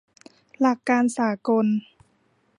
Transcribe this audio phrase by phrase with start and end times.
[0.59, 1.65] หลักการสากล